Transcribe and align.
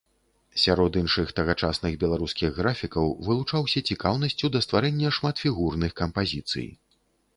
Сярод 0.61 0.95
іншых 1.01 1.33
тагачасных 1.39 1.97
беларускіх 2.03 2.57
графікаў 2.61 3.13
вылучаўся 3.27 3.85
цікаўнасцю 3.91 4.45
да 4.57 4.65
стварэння 4.67 5.13
шматфігурных 5.19 5.91
кампазіцый. 6.03 6.67